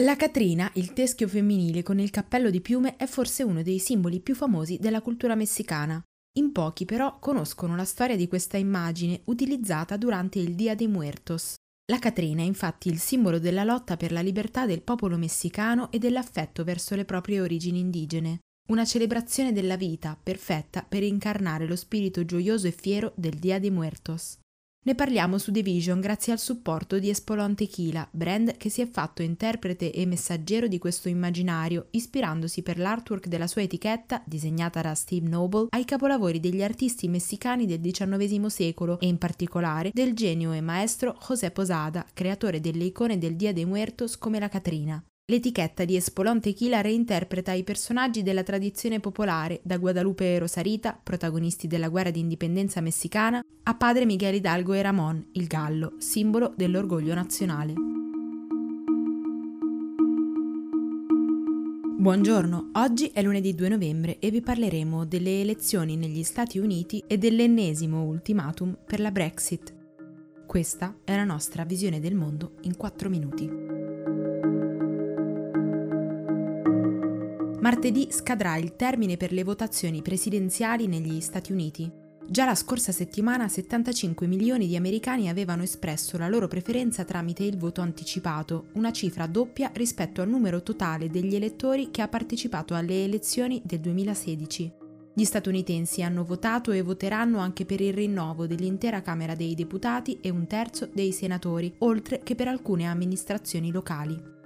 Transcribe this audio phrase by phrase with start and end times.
[0.00, 4.20] La Catrina, il teschio femminile con il cappello di piume, è forse uno dei simboli
[4.20, 6.02] più famosi della cultura messicana.
[6.38, 11.52] In pochi però conoscono la storia di questa immagine utilizzata durante il Dia de Muertos.
[11.92, 15.98] La Catrina è infatti il simbolo della lotta per la libertà del popolo messicano e
[15.98, 18.38] dell'affetto verso le proprie origini indigene.
[18.70, 23.70] Una celebrazione della vita perfetta per incarnare lo spirito gioioso e fiero del Dia de
[23.70, 24.38] Muertos.
[24.82, 28.88] Ne parliamo su The Vision grazie al supporto di Espolon Tequila, brand che si è
[28.88, 34.94] fatto interprete e messaggero di questo immaginario, ispirandosi per l'artwork della sua etichetta, disegnata da
[34.94, 40.52] Steve Noble, ai capolavori degli artisti messicani del XIX secolo e in particolare del genio
[40.52, 45.04] e maestro José Posada, creatore delle icone del Dia de Muertos come la Catrina.
[45.30, 51.68] L'etichetta di Espolón Tequila reinterpreta i personaggi della tradizione popolare, da Guadalupe e Rosarita, protagonisti
[51.68, 57.14] della guerra di indipendenza messicana, a padre Miguel Hidalgo e Ramón, il gallo, simbolo dell'orgoglio
[57.14, 57.74] nazionale.
[61.96, 67.18] Buongiorno, oggi è lunedì 2 novembre e vi parleremo delle elezioni negli Stati Uniti e
[67.18, 69.76] dell'ennesimo ultimatum per la Brexit.
[70.44, 73.79] Questa è la nostra visione del mondo in 4 minuti.
[77.60, 81.92] Martedì scadrà il termine per le votazioni presidenziali negli Stati Uniti.
[82.26, 87.58] Già la scorsa settimana 75 milioni di americani avevano espresso la loro preferenza tramite il
[87.58, 93.04] voto anticipato, una cifra doppia rispetto al numero totale degli elettori che ha partecipato alle
[93.04, 94.72] elezioni del 2016.
[95.12, 100.30] Gli statunitensi hanno votato e voteranno anche per il rinnovo dell'intera Camera dei Deputati e
[100.30, 104.38] un terzo dei senatori, oltre che per alcune amministrazioni locali.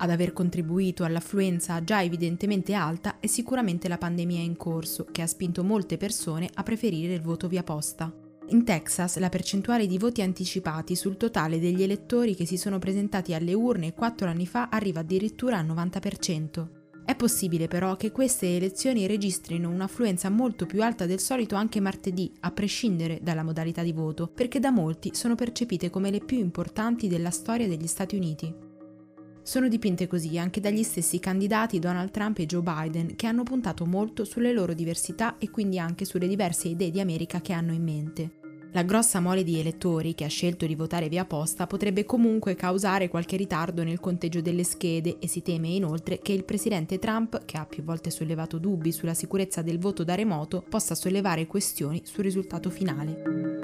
[0.00, 5.26] Ad aver contribuito all'affluenza già evidentemente alta è sicuramente la pandemia in corso, che ha
[5.26, 8.12] spinto molte persone a preferire il voto via posta.
[8.50, 13.34] In Texas la percentuale di voti anticipati sul totale degli elettori che si sono presentati
[13.34, 16.68] alle urne quattro anni fa arriva addirittura al 90%.
[17.04, 22.32] È possibile però che queste elezioni registrino un'affluenza molto più alta del solito anche martedì,
[22.40, 27.08] a prescindere dalla modalità di voto, perché da molti sono percepite come le più importanti
[27.08, 28.67] della storia degli Stati Uniti
[29.48, 33.86] sono dipinte così anche dagli stessi candidati Donald Trump e Joe Biden, che hanno puntato
[33.86, 37.82] molto sulle loro diversità e quindi anche sulle diverse idee di America che hanno in
[37.82, 38.32] mente.
[38.72, 43.08] La grossa mole di elettori che ha scelto di votare via posta potrebbe comunque causare
[43.08, 47.56] qualche ritardo nel conteggio delle schede e si teme inoltre che il presidente Trump, che
[47.56, 52.22] ha più volte sollevato dubbi sulla sicurezza del voto da remoto, possa sollevare questioni sul
[52.22, 53.57] risultato finale.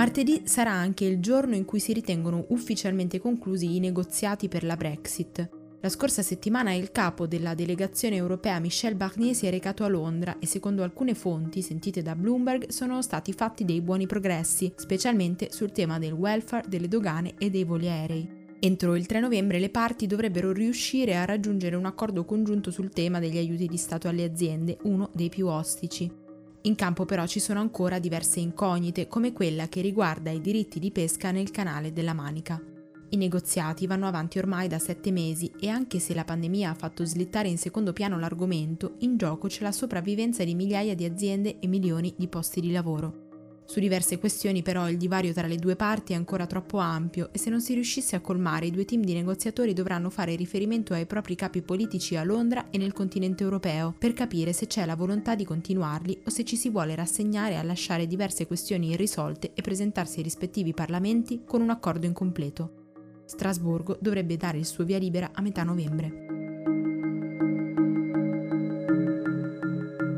[0.00, 4.74] Martedì sarà anche il giorno in cui si ritengono ufficialmente conclusi i negoziati per la
[4.74, 5.46] Brexit.
[5.82, 10.38] La scorsa settimana il capo della delegazione europea Michel Barnier si è recato a Londra
[10.38, 15.70] e secondo alcune fonti sentite da Bloomberg sono stati fatti dei buoni progressi, specialmente sul
[15.70, 18.38] tema del welfare, delle dogane e dei voli aerei.
[18.58, 23.18] Entro il 3 novembre le parti dovrebbero riuscire a raggiungere un accordo congiunto sul tema
[23.18, 26.19] degli aiuti di Stato alle aziende, uno dei più ostici.
[26.62, 30.90] In campo però ci sono ancora diverse incognite, come quella che riguarda i diritti di
[30.90, 32.62] pesca nel canale della Manica.
[33.12, 37.04] I negoziati vanno avanti ormai da sette mesi e anche se la pandemia ha fatto
[37.04, 41.66] slittare in secondo piano l'argomento, in gioco c'è la sopravvivenza di migliaia di aziende e
[41.66, 43.29] milioni di posti di lavoro.
[43.70, 47.38] Su diverse questioni però il divario tra le due parti è ancora troppo ampio e
[47.38, 51.06] se non si riuscisse a colmare i due team di negoziatori dovranno fare riferimento ai
[51.06, 55.36] propri capi politici a Londra e nel continente europeo per capire se c'è la volontà
[55.36, 60.16] di continuarli o se ci si vuole rassegnare a lasciare diverse questioni irrisolte e presentarsi
[60.16, 62.72] ai rispettivi parlamenti con un accordo incompleto.
[63.24, 66.08] Strasburgo dovrebbe dare il suo via libera a metà novembre.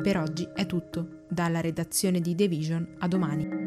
[0.02, 1.20] Per oggi è tutto.
[1.32, 3.61] Dalla redazione di The Vision a domani.